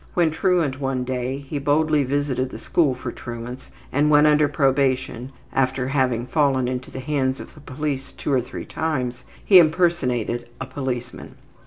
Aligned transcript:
When 0.15 0.31
truant 0.31 0.79
one 0.79 1.03
day 1.03 1.37
he 1.37 1.59
boldly 1.59 2.03
visited 2.03 2.49
the 2.49 2.57
school 2.57 2.95
for 2.95 3.11
truants, 3.11 3.69
and 3.91 4.09
when 4.09 4.25
under 4.25 4.47
probation, 4.47 5.31
after 5.53 5.89
having 5.89 6.25
fallen 6.25 6.67
into 6.67 6.89
the 6.89 6.99
hands 6.99 7.39
of 7.39 7.53
the 7.53 7.59
police 7.61 8.11
two 8.11 8.33
or 8.33 8.41
three 8.41 8.65
times, 8.65 9.25
he 9.45 9.59
impersonated 9.59 10.49
a 10.59 10.65
policeman. 10.65 11.35